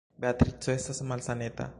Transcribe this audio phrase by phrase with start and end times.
[0.23, 1.69] Beatrico estas malsaneta.